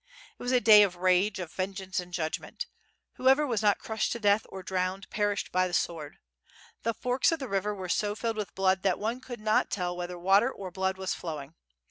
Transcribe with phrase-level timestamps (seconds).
[0.39, 2.65] It was a day of rage, of vengeance, and judmgent...
[3.17, 6.17] Whoever was not crushed to death, or drowned, perished by the sword.
[6.81, 9.95] The forks of the river were so filled with blood that one could not tell
[9.95, 11.53] whether water or blood was flowing.